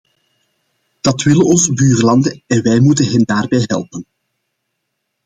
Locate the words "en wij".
2.47-2.79